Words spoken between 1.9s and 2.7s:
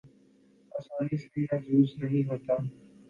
نہیں ہوتا